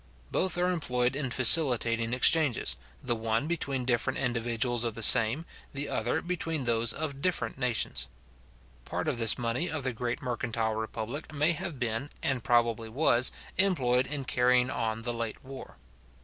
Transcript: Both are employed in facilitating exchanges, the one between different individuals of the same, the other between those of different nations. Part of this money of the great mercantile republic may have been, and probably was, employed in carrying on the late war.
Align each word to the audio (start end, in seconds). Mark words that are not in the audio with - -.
Both 0.31 0.57
are 0.57 0.67
employed 0.71 1.15
in 1.15 1.29
facilitating 1.29 2.11
exchanges, 2.11 2.75
the 3.03 3.15
one 3.15 3.45
between 3.45 3.85
different 3.85 4.17
individuals 4.17 4.83
of 4.83 4.95
the 4.95 5.03
same, 5.03 5.45
the 5.75 5.89
other 5.89 6.23
between 6.23 6.63
those 6.63 6.91
of 6.91 7.21
different 7.21 7.55
nations. 7.59 8.07
Part 8.83 9.07
of 9.07 9.19
this 9.19 9.37
money 9.37 9.69
of 9.69 9.83
the 9.83 9.93
great 9.93 10.19
mercantile 10.19 10.73
republic 10.73 11.31
may 11.31 11.51
have 11.51 11.77
been, 11.77 12.09
and 12.23 12.43
probably 12.43 12.89
was, 12.89 13.31
employed 13.59 14.07
in 14.07 14.25
carrying 14.25 14.71
on 14.71 15.03
the 15.03 15.13
late 15.13 15.45
war. 15.45 15.77